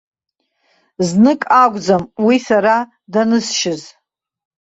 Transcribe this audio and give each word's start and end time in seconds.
Знык 1.07 1.41
акәӡам 1.63 2.03
уи 2.25 2.37
сара 2.47 2.75
данысшьыз. 3.11 3.81